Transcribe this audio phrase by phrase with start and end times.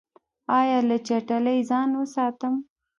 [0.59, 2.53] ایا له چټلۍ ځان وساتم؟